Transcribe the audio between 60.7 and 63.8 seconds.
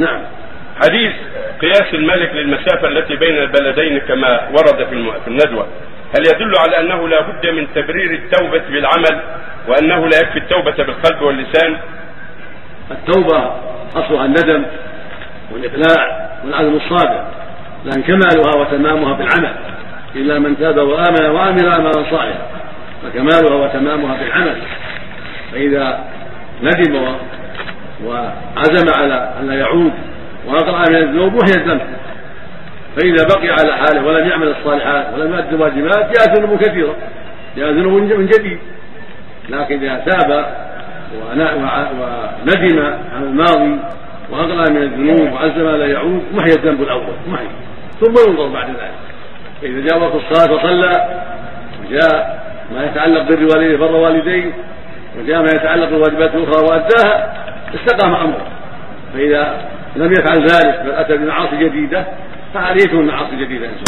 بل أتى بمعاصي جديدة فعليه معاصي جديدة إن شاء